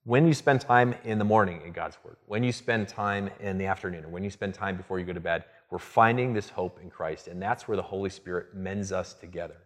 When 0.04 0.28
you 0.28 0.34
spend 0.34 0.62
time 0.62 0.96
in 1.04 1.18
the 1.18 1.26
morning 1.26 1.62
in 1.66 1.72
God's 1.72 1.98
Word, 2.04 2.18
when 2.26 2.44
you 2.44 2.52
spend 2.52 2.88
time 2.88 3.30
in 3.40 3.58
the 3.58 3.66
afternoon, 3.66 4.06
or 4.06 4.10
when 4.10 4.24
you 4.24 4.30
spend 4.30 4.54
time 4.54 4.78
before 4.78 5.00
you 5.00 5.06
go 5.06 5.14
to 5.14 5.20
bed, 5.20 5.46
we're 5.70 5.80
finding 5.80 6.34
this 6.34 6.50
hope 6.50 6.80
in 6.82 6.90
Christ, 6.90 7.28
and 7.28 7.42
that's 7.42 7.68
where 7.68 7.78
the 7.78 7.84
Holy 7.84 8.10
Spirit 8.10 8.56
mends 8.56 8.92
us 8.92 9.14
together. 9.14 9.58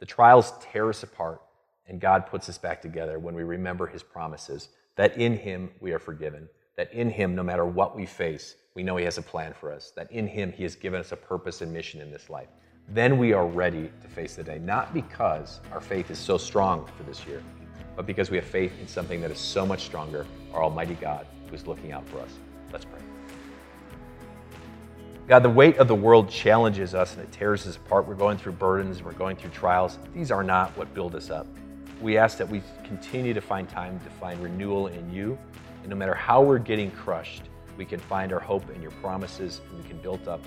The 0.00 0.06
trials 0.06 0.52
tear 0.60 0.88
us 0.88 1.02
apart, 1.02 1.40
and 1.86 2.00
God 2.00 2.26
puts 2.26 2.48
us 2.48 2.58
back 2.58 2.82
together 2.82 3.18
when 3.18 3.34
we 3.34 3.42
remember 3.42 3.86
His 3.86 4.02
promises 4.02 4.68
that 4.96 5.16
in 5.16 5.36
Him 5.36 5.70
we 5.80 5.92
are 5.92 5.98
forgiven, 5.98 6.48
that 6.76 6.92
in 6.92 7.08
Him, 7.08 7.34
no 7.34 7.42
matter 7.42 7.64
what 7.64 7.96
we 7.96 8.06
face, 8.06 8.56
we 8.74 8.82
know 8.82 8.96
He 8.96 9.04
has 9.04 9.18
a 9.18 9.22
plan 9.22 9.54
for 9.58 9.72
us, 9.72 9.92
that 9.96 10.10
in 10.12 10.26
Him 10.26 10.52
He 10.52 10.62
has 10.62 10.76
given 10.76 11.00
us 11.00 11.12
a 11.12 11.16
purpose 11.16 11.62
and 11.62 11.72
mission 11.72 12.00
in 12.00 12.10
this 12.10 12.28
life. 12.28 12.48
Then 12.88 13.18
we 13.18 13.32
are 13.32 13.46
ready 13.46 13.90
to 14.02 14.08
face 14.08 14.36
the 14.36 14.44
day, 14.44 14.58
not 14.58 14.94
because 14.94 15.60
our 15.72 15.80
faith 15.80 16.10
is 16.10 16.18
so 16.18 16.38
strong 16.38 16.86
for 16.96 17.02
this 17.02 17.26
year, 17.26 17.42
but 17.96 18.06
because 18.06 18.30
we 18.30 18.36
have 18.36 18.46
faith 18.46 18.72
in 18.80 18.86
something 18.86 19.20
that 19.22 19.30
is 19.30 19.38
so 19.38 19.64
much 19.66 19.84
stronger, 19.84 20.26
our 20.52 20.62
Almighty 20.62 20.94
God 20.94 21.26
who 21.48 21.54
is 21.54 21.66
looking 21.66 21.92
out 21.92 22.06
for 22.08 22.20
us. 22.20 22.30
Let's 22.72 22.84
pray. 22.84 23.15
God, 25.26 25.42
the 25.42 25.50
weight 25.50 25.78
of 25.78 25.88
the 25.88 25.94
world 25.94 26.30
challenges 26.30 26.94
us 26.94 27.14
and 27.14 27.22
it 27.24 27.32
tears 27.32 27.66
us 27.66 27.74
apart. 27.74 28.06
We're 28.06 28.14
going 28.14 28.38
through 28.38 28.52
burdens, 28.52 29.02
we're 29.02 29.10
going 29.12 29.34
through 29.34 29.50
trials. 29.50 29.98
These 30.14 30.30
are 30.30 30.44
not 30.44 30.70
what 30.76 30.94
build 30.94 31.16
us 31.16 31.30
up. 31.30 31.48
We 32.00 32.16
ask 32.16 32.38
that 32.38 32.48
we 32.48 32.62
continue 32.84 33.34
to 33.34 33.40
find 33.40 33.68
time 33.68 33.98
to 33.98 34.10
find 34.20 34.40
renewal 34.40 34.86
in 34.86 35.12
you. 35.12 35.36
And 35.80 35.90
no 35.90 35.96
matter 35.96 36.14
how 36.14 36.42
we're 36.42 36.58
getting 36.58 36.92
crushed, 36.92 37.42
we 37.76 37.84
can 37.84 37.98
find 37.98 38.32
our 38.32 38.38
hope 38.38 38.70
in 38.70 38.80
your 38.80 38.92
promises 38.92 39.62
and 39.68 39.82
we 39.82 39.88
can 39.88 39.98
build 39.98 40.28
up 40.28 40.40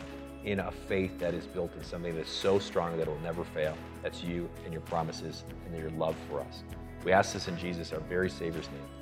in 0.45 0.61
a 0.61 0.71
faith 0.71 1.19
that 1.19 1.33
is 1.33 1.45
built 1.45 1.75
in 1.75 1.83
something 1.83 2.15
that's 2.15 2.31
so 2.31 2.57
strong 2.57 2.95
that 2.95 3.09
it 3.09 3.11
will 3.11 3.19
never 3.19 3.43
fail. 3.43 3.75
That's 4.01 4.23
you 4.23 4.49
and 4.63 4.71
your 4.71 4.83
promises 4.83 5.43
and 5.65 5.77
your 5.77 5.89
love 5.91 6.15
for 6.29 6.39
us. 6.39 6.63
We 7.03 7.11
ask 7.11 7.33
this 7.33 7.49
in 7.49 7.57
Jesus, 7.57 7.91
our 7.91 7.99
very 7.99 8.29
Savior's 8.29 8.69
name. 8.69 8.98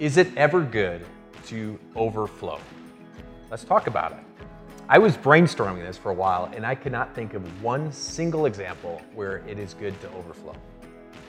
Is 0.00 0.16
it 0.16 0.34
ever 0.34 0.62
good 0.62 1.04
to 1.48 1.78
overflow? 1.94 2.58
Let's 3.50 3.64
talk 3.64 3.86
about 3.86 4.12
it. 4.12 4.44
I 4.88 4.96
was 4.96 5.14
brainstorming 5.14 5.86
this 5.86 5.98
for 5.98 6.10
a 6.10 6.14
while 6.14 6.50
and 6.54 6.64
I 6.64 6.74
could 6.74 6.90
not 6.90 7.14
think 7.14 7.34
of 7.34 7.62
one 7.62 7.92
single 7.92 8.46
example 8.46 9.02
where 9.14 9.42
it 9.46 9.58
is 9.58 9.74
good 9.74 10.00
to 10.00 10.10
overflow. 10.12 10.54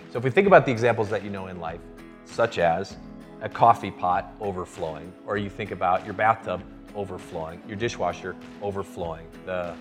So 0.10 0.20
if 0.20 0.24
we 0.24 0.32
think 0.32 0.48
about 0.48 0.66
the 0.66 0.72
examples 0.72 1.10
that 1.10 1.22
you 1.22 1.30
know 1.30 1.48
in 1.48 1.60
life, 1.60 1.82
such 2.24 2.60
as 2.60 2.96
a 3.42 3.50
coffee 3.50 3.92
pot 3.92 4.34
overflowing, 4.40 5.12
or 5.26 5.36
you 5.36 5.50
think 5.50 5.72
about 5.72 6.06
your 6.06 6.14
bathtub 6.14 6.64
overflowing, 6.96 7.62
your 7.68 7.76
dishwasher 7.76 8.38
overflowing, 8.62 9.28
the 9.46 9.76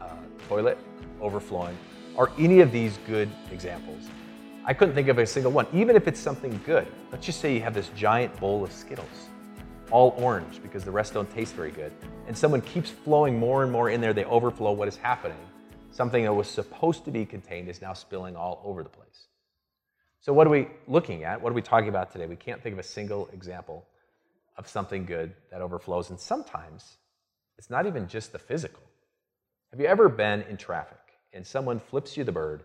uh, 0.00 0.08
toilet 0.48 0.78
overflowing. 1.20 1.76
Are 2.16 2.30
any 2.38 2.60
of 2.60 2.72
these 2.72 2.98
good 3.06 3.30
examples? 3.52 4.08
I 4.66 4.72
couldn't 4.72 4.94
think 4.94 5.08
of 5.08 5.18
a 5.18 5.26
single 5.26 5.52
one, 5.52 5.66
even 5.74 5.94
if 5.94 6.08
it's 6.08 6.18
something 6.18 6.58
good. 6.64 6.86
Let's 7.12 7.26
just 7.26 7.40
say 7.40 7.52
you 7.52 7.60
have 7.60 7.74
this 7.74 7.90
giant 7.90 8.34
bowl 8.40 8.64
of 8.64 8.72
Skittles, 8.72 9.28
all 9.90 10.14
orange 10.16 10.62
because 10.62 10.84
the 10.84 10.90
rest 10.90 11.12
don't 11.12 11.30
taste 11.34 11.52
very 11.54 11.70
good, 11.70 11.92
and 12.26 12.36
someone 12.36 12.62
keeps 12.62 12.88
flowing 12.88 13.38
more 13.38 13.62
and 13.62 13.70
more 13.70 13.90
in 13.90 14.00
there, 14.00 14.14
they 14.14 14.24
overflow. 14.24 14.72
What 14.72 14.88
is 14.88 14.96
happening? 14.96 15.36
Something 15.90 16.24
that 16.24 16.32
was 16.32 16.48
supposed 16.48 17.04
to 17.04 17.10
be 17.10 17.26
contained 17.26 17.68
is 17.68 17.82
now 17.82 17.92
spilling 17.92 18.36
all 18.36 18.62
over 18.64 18.82
the 18.82 18.88
place. 18.88 19.26
So, 20.20 20.32
what 20.32 20.46
are 20.46 20.50
we 20.50 20.68
looking 20.88 21.24
at? 21.24 21.42
What 21.42 21.50
are 21.50 21.54
we 21.54 21.60
talking 21.60 21.90
about 21.90 22.10
today? 22.10 22.24
We 22.24 22.34
can't 22.34 22.62
think 22.62 22.72
of 22.72 22.78
a 22.78 22.84
single 22.84 23.28
example 23.34 23.86
of 24.56 24.66
something 24.66 25.04
good 25.04 25.34
that 25.50 25.60
overflows. 25.60 26.08
And 26.08 26.18
sometimes 26.18 26.96
it's 27.58 27.68
not 27.68 27.84
even 27.84 28.08
just 28.08 28.32
the 28.32 28.38
physical. 28.38 28.82
Have 29.72 29.80
you 29.80 29.86
ever 29.86 30.08
been 30.08 30.40
in 30.42 30.56
traffic 30.56 30.96
and 31.34 31.46
someone 31.46 31.78
flips 31.78 32.16
you 32.16 32.24
the 32.24 32.32
bird 32.32 32.62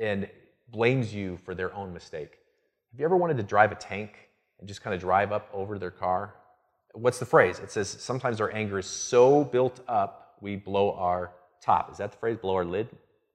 and 0.00 0.26
blames 0.72 1.14
you 1.14 1.36
for 1.44 1.54
their 1.54 1.74
own 1.74 1.92
mistake. 1.92 2.38
Have 2.90 3.00
you 3.00 3.04
ever 3.04 3.16
wanted 3.16 3.36
to 3.36 3.42
drive 3.42 3.70
a 3.72 3.76
tank 3.76 4.30
and 4.58 4.66
just 4.66 4.82
kind 4.82 4.94
of 4.94 5.00
drive 5.00 5.30
up 5.30 5.48
over 5.52 5.78
their 5.78 5.90
car? 5.90 6.34
What's 6.94 7.18
the 7.18 7.26
phrase? 7.26 7.58
It 7.58 7.70
says 7.70 7.88
sometimes 7.88 8.40
our 8.40 8.52
anger 8.52 8.78
is 8.78 8.86
so 8.86 9.44
built 9.44 9.80
up 9.88 10.22
we 10.40 10.56
blow 10.56 10.92
our 10.94 11.32
top. 11.62 11.90
Is 11.92 11.98
that 11.98 12.12
the 12.12 12.18
phrase? 12.18 12.36
Blow 12.36 12.54
our 12.56 12.64
lid? 12.64 12.88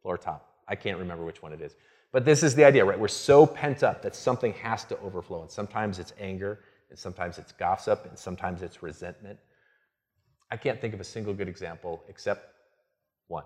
Blow 0.04 0.12
our 0.12 0.18
top. 0.18 0.52
I 0.68 0.76
can't 0.76 1.00
remember 1.00 1.26
which 1.26 1.42
one 1.42 1.54
it 1.54 1.62
is. 1.62 1.76
But 2.12 2.26
this 2.26 2.44
is 2.44 2.54
the 2.54 2.66
idea, 2.66 2.84
right? 2.86 3.00
We're 3.00 3.08
so 3.08 3.46
pent 3.46 3.84
up 3.84 4.02
that 4.02 4.16
something 4.16 4.54
has 4.54 4.84
to 4.86 5.00
overflow. 5.00 5.42
And 5.42 5.52
sometimes 5.52 6.00
it's 6.00 6.14
anger, 6.20 6.60
and 6.90 7.00
sometimes 7.00 7.38
it's 7.38 7.52
gossip, 7.54 8.06
and 8.06 8.18
sometimes 8.18 8.62
it's 8.62 8.84
resentment. 8.84 9.40
I 10.52 10.58
can't 10.58 10.80
think 10.80 10.94
of 10.94 11.00
a 11.00 11.06
single 11.06 11.34
good 11.34 11.48
example 11.48 12.04
except 12.10 12.54
one. 13.28 13.44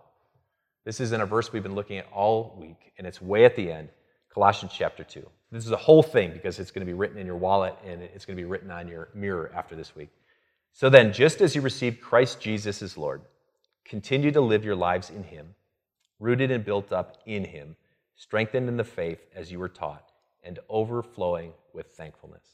This 0.83 0.99
is 0.99 1.11
in 1.11 1.21
a 1.21 1.25
verse 1.25 1.53
we've 1.53 1.61
been 1.61 1.75
looking 1.75 1.97
at 1.97 2.07
all 2.11 2.55
week, 2.59 2.91
and 2.97 3.05
it's 3.05 3.21
way 3.21 3.45
at 3.45 3.55
the 3.55 3.71
end, 3.71 3.89
Colossians 4.33 4.73
chapter 4.75 5.03
2. 5.03 5.27
This 5.51 5.65
is 5.65 5.71
a 5.71 5.77
whole 5.77 6.01
thing 6.01 6.31
because 6.31 6.59
it's 6.59 6.71
going 6.71 6.85
to 6.85 6.89
be 6.89 6.97
written 6.97 7.17
in 7.17 7.27
your 7.27 7.35
wallet 7.35 7.75
and 7.85 8.01
it's 8.01 8.25
going 8.25 8.37
to 8.37 8.41
be 8.41 8.47
written 8.47 8.71
on 8.71 8.87
your 8.87 9.09
mirror 9.13 9.51
after 9.53 9.75
this 9.75 9.95
week. 9.95 10.09
So 10.71 10.89
then, 10.89 11.11
just 11.11 11.41
as 11.41 11.55
you 11.55 11.61
received 11.61 11.99
Christ 11.99 12.39
Jesus 12.39 12.81
as 12.81 12.97
Lord, 12.97 13.21
continue 13.83 14.31
to 14.31 14.41
live 14.41 14.63
your 14.63 14.75
lives 14.75 15.09
in 15.09 15.23
Him, 15.23 15.53
rooted 16.19 16.49
and 16.49 16.63
built 16.63 16.93
up 16.93 17.17
in 17.25 17.43
Him, 17.43 17.75
strengthened 18.15 18.69
in 18.69 18.77
the 18.77 18.83
faith 18.85 19.19
as 19.35 19.51
you 19.51 19.59
were 19.59 19.69
taught, 19.69 20.11
and 20.43 20.59
overflowing 20.69 21.51
with 21.73 21.87
thankfulness. 21.87 22.45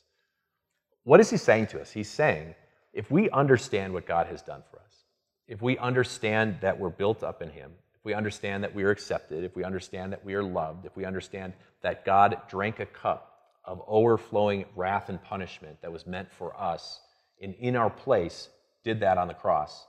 What 1.03 1.19
is 1.19 1.29
He 1.29 1.37
saying 1.37 1.67
to 1.67 1.79
us? 1.79 1.91
He's 1.91 2.09
saying, 2.09 2.55
if 2.93 3.11
we 3.11 3.29
understand 3.29 3.93
what 3.93 4.07
God 4.07 4.25
has 4.27 4.41
done 4.41 4.63
for 4.71 4.79
us, 4.79 5.03
if 5.47 5.61
we 5.61 5.77
understand 5.77 6.57
that 6.61 6.79
we're 6.79 6.89
built 6.89 7.23
up 7.23 7.43
in 7.43 7.51
Him, 7.51 7.71
we 8.07 8.13
understand 8.13 8.63
that 8.63 8.73
we 8.73 8.85
are 8.85 8.89
accepted, 8.89 9.43
if 9.43 9.53
we 9.57 9.65
understand 9.65 10.13
that 10.13 10.23
we 10.23 10.33
are 10.33 10.41
loved, 10.41 10.85
if 10.85 10.95
we 10.95 11.03
understand 11.03 11.51
that 11.81 12.05
God 12.05 12.37
drank 12.47 12.79
a 12.79 12.85
cup 12.85 13.33
of 13.65 13.81
overflowing 13.85 14.63
wrath 14.77 15.09
and 15.09 15.21
punishment 15.21 15.81
that 15.81 15.91
was 15.91 16.07
meant 16.07 16.31
for 16.31 16.57
us 16.57 17.01
and 17.41 17.53
in 17.55 17.75
our 17.75 17.89
place 17.89 18.47
did 18.85 19.01
that 19.01 19.17
on 19.17 19.27
the 19.27 19.33
cross, 19.33 19.87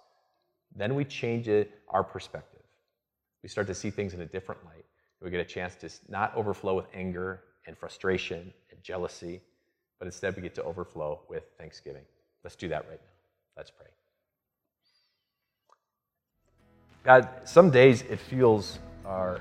then 0.74 0.96
we 0.96 1.04
change 1.04 1.46
it, 1.46 1.70
our 1.90 2.02
perspective. 2.02 2.64
We 3.44 3.48
start 3.48 3.68
to 3.68 3.74
see 3.74 3.90
things 3.90 4.14
in 4.14 4.20
a 4.20 4.26
different 4.26 4.64
light. 4.64 4.84
We 5.22 5.30
get 5.30 5.38
a 5.38 5.44
chance 5.44 5.76
to 5.76 5.88
not 6.10 6.34
overflow 6.34 6.74
with 6.74 6.86
anger 6.92 7.44
and 7.68 7.78
frustration 7.78 8.52
and 8.72 8.82
jealousy, 8.82 9.42
but 10.00 10.06
instead 10.06 10.34
we 10.34 10.42
get 10.42 10.56
to 10.56 10.64
overflow 10.64 11.20
with 11.28 11.44
thanksgiving. 11.56 12.02
Let's 12.42 12.56
do 12.56 12.68
that 12.70 12.84
right 12.88 13.00
now. 13.00 13.16
Let's 13.56 13.70
pray. 13.70 13.97
God, 17.08 17.26
some 17.46 17.70
days 17.70 18.02
it 18.02 18.18
feels 18.18 18.78
our 19.06 19.40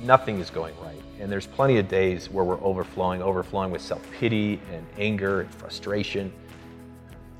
nothing 0.00 0.40
is 0.40 0.48
going 0.48 0.74
right. 0.80 1.02
And 1.20 1.30
there's 1.30 1.46
plenty 1.46 1.76
of 1.76 1.86
days 1.86 2.30
where 2.30 2.46
we're 2.46 2.62
overflowing, 2.62 3.20
overflowing 3.20 3.70
with 3.70 3.82
self 3.82 4.00
pity 4.12 4.58
and 4.72 4.86
anger 4.96 5.42
and 5.42 5.54
frustration. 5.56 6.32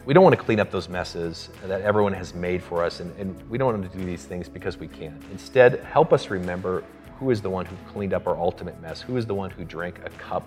We 0.05 0.13
don't 0.13 0.23
want 0.23 0.37
to 0.37 0.43
clean 0.43 0.61
up 0.61 0.71
those 0.71 0.91
messes 0.91 1.49
that 1.65 1.81
everyone 1.81 2.13
has 2.13 2.35
made 2.35 2.63
for 2.63 2.85
us, 2.85 3.01
and, 3.01 3.19
and 3.19 3.43
we 3.49 3.57
don't 3.57 3.73
want 3.73 3.91
to 3.91 3.99
do 3.99 4.05
these 4.05 4.27
things 4.27 4.51
because 4.51 4.77
we 4.77 4.87
can. 4.87 5.19
Instead, 5.33 5.81
help 5.81 6.13
us 6.13 6.29
remember 6.29 6.85
who 7.19 7.31
is 7.31 7.41
the 7.41 7.49
one 7.49 7.65
who 7.65 7.77
cleaned 7.91 8.13
up 8.13 8.27
our 8.27 8.37
ultimate 8.37 8.79
mess, 8.83 9.01
who 9.01 9.17
is 9.17 9.25
the 9.25 9.35
one 9.35 9.49
who 9.49 9.65
drank 9.65 9.99
a 10.05 10.11
cup 10.11 10.47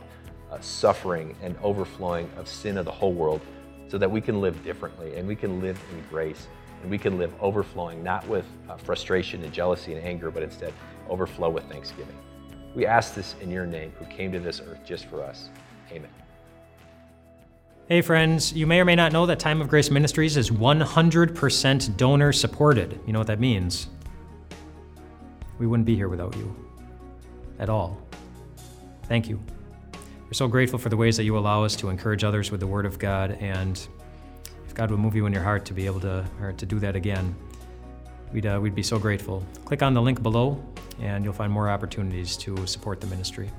of 0.51 0.63
suffering 0.63 1.35
and 1.41 1.57
overflowing 1.63 2.29
of 2.37 2.47
sin 2.47 2.77
of 2.77 2.85
the 2.85 2.91
whole 2.91 3.13
world, 3.13 3.41
so 3.87 3.97
that 3.97 4.11
we 4.11 4.21
can 4.21 4.41
live 4.41 4.63
differently 4.63 5.15
and 5.15 5.27
we 5.27 5.35
can 5.35 5.59
live 5.59 5.83
in 5.91 6.03
grace 6.07 6.45
and 6.81 6.89
we 6.89 6.97
can 6.97 7.17
live 7.17 7.33
overflowing, 7.39 8.03
not 8.03 8.27
with 8.27 8.45
uh, 8.69 8.77
frustration 8.77 9.43
and 9.43 9.53
jealousy 9.53 9.93
and 9.93 10.05
anger, 10.05 10.31
but 10.31 10.43
instead 10.43 10.73
overflow 11.09 11.49
with 11.49 11.63
thanksgiving. 11.65 12.15
We 12.75 12.85
ask 12.85 13.13
this 13.13 13.35
in 13.41 13.51
your 13.51 13.65
name, 13.65 13.91
who 13.99 14.05
came 14.05 14.31
to 14.31 14.39
this 14.39 14.61
earth 14.61 14.79
just 14.85 15.05
for 15.05 15.21
us. 15.23 15.49
Amen. 15.91 16.09
Hey, 17.87 18.01
friends, 18.01 18.53
you 18.53 18.65
may 18.65 18.79
or 18.79 18.85
may 18.85 18.95
not 18.95 19.11
know 19.11 19.25
that 19.25 19.39
Time 19.39 19.59
of 19.59 19.67
Grace 19.67 19.91
Ministries 19.91 20.37
is 20.37 20.49
100% 20.49 21.97
donor 21.97 22.31
supported. 22.31 22.99
You 23.05 23.11
know 23.11 23.19
what 23.19 23.27
that 23.27 23.39
means? 23.41 23.89
We 25.59 25.67
wouldn't 25.67 25.85
be 25.85 25.95
here 25.95 26.07
without 26.07 26.35
you 26.37 26.55
at 27.59 27.69
all. 27.69 28.01
Thank 29.03 29.27
you. 29.27 29.39
We're 30.25 30.33
so 30.33 30.47
grateful 30.47 30.79
for 30.79 30.87
the 30.87 30.95
ways 30.95 31.17
that 31.17 31.25
you 31.25 31.37
allow 31.37 31.65
us 31.65 31.75
to 31.75 31.89
encourage 31.89 32.23
others 32.23 32.49
with 32.49 32.61
the 32.61 32.67
Word 32.67 32.85
of 32.85 32.97
God 32.97 33.31
and 33.41 33.85
God 34.73 34.89
would 34.91 34.99
move 34.99 35.15
you 35.15 35.25
in 35.25 35.33
your 35.33 35.43
heart 35.43 35.65
to 35.65 35.73
be 35.73 35.85
able 35.85 35.99
to, 36.01 36.25
or 36.41 36.53
to 36.53 36.65
do 36.65 36.79
that 36.79 36.95
again, 36.95 37.35
we'd, 38.31 38.45
uh, 38.45 38.59
we'd 38.61 38.75
be 38.75 38.83
so 38.83 38.97
grateful. 38.97 39.43
Click 39.65 39.83
on 39.83 39.93
the 39.93 40.01
link 40.01 40.23
below, 40.23 40.63
and 40.99 41.23
you'll 41.23 41.33
find 41.33 41.51
more 41.51 41.69
opportunities 41.69 42.37
to 42.37 42.65
support 42.65 43.01
the 43.01 43.07
ministry. 43.07 43.49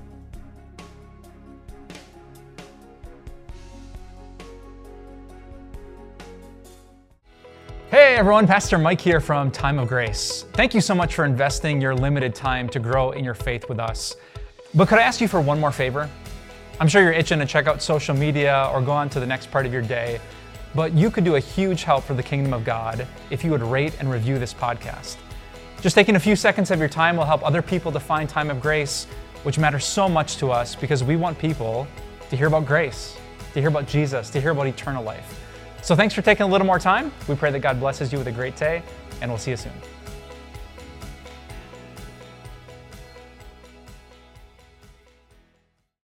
Hey 7.91 8.17
everyone, 8.17 8.47
Pastor 8.47 8.79
Mike 8.79 9.03
here 9.03 9.21
from 9.21 9.51
Time 9.51 9.79
of 9.79 9.89
Grace. 9.89 10.47
Thank 10.55 10.73
you 10.73 10.81
so 10.81 10.95
much 10.95 11.15
for 11.15 11.27
investing 11.27 11.79
your 11.79 11.95
limited 11.95 12.35
time 12.35 12.67
to 12.71 12.79
grow 12.79 13.11
in 13.11 13.23
your 13.23 13.35
faith 13.35 13.69
with 13.69 13.79
us. 13.79 14.17
But 14.75 14.89
could 14.89 14.99
I 14.99 15.03
ask 15.03 15.21
you 15.21 15.29
for 15.29 15.43
one 15.43 15.61
more 15.61 15.73
favor? 15.73 16.09
I'm 16.81 16.89
sure 16.89 17.03
you're 17.03 17.13
itching 17.13 17.39
to 17.41 17.45
check 17.45 17.67
out 17.67 17.83
social 17.83 18.17
media 18.17 18.71
or 18.73 18.81
go 18.81 18.93
on 18.93 19.11
to 19.11 19.21
the 19.21 19.27
next 19.27 19.51
part 19.51 19.67
of 19.67 19.75
your 19.75 19.83
day. 19.83 20.21
But 20.75 20.95
you 20.95 21.11
could 21.11 21.25
do 21.25 21.37
a 21.37 21.41
huge 21.41 21.85
help 21.85 22.05
for 22.05 22.15
the 22.15 22.23
kingdom 22.23 22.55
of 22.55 22.65
God 22.65 23.07
if 23.31 23.45
you 23.45 23.51
would 23.51 23.63
rate 23.63 23.95
and 24.01 24.11
review 24.11 24.39
this 24.39 24.55
podcast. 24.55 25.17
Just 25.81 25.95
taking 25.95 26.17
a 26.17 26.21
few 26.21 26.37
seconds 26.37 26.71
of 26.71 26.79
your 26.79 26.89
time 26.89 27.17
will 27.17 27.25
help 27.25 27.45
other 27.45 27.61
people 27.61 27.93
to 27.93 28.01
find 28.01 28.29
time 28.29 28.51
of 28.51 28.61
grace, 28.61 29.07
which 29.43 29.59
matters 29.59 29.85
so 29.85 30.09
much 30.09 30.37
to 30.37 30.51
us 30.51 30.75
because 30.75 31.03
we 31.03 31.17
want 31.17 31.39
people 31.39 31.87
to 32.31 32.37
hear 32.37 32.47
about 32.47 32.65
grace, 32.67 33.19
to 33.53 33.61
hear 33.61 33.69
about 33.69 33.87
Jesus, 33.87 34.31
to 34.31 34.41
hear 34.41 34.53
about 34.53 34.67
eternal 34.67 35.03
life. 35.03 35.41
So 35.83 35.97
thanks 35.97 36.15
for 36.15 36.23
taking 36.23 36.45
a 36.45 36.49
little 36.49 36.67
more 36.67 36.79
time. 36.79 37.13
We 37.29 37.35
pray 37.35 37.51
that 37.51 37.59
God 37.59 37.81
blesses 37.81 38.13
you 38.13 38.19
with 38.19 38.29
a 38.29 38.33
great 38.33 38.57
day, 38.57 38.83
and 39.21 39.31
we'll 39.31 39.39
see 39.39 39.51
you 39.51 39.57
soon. 39.57 40.02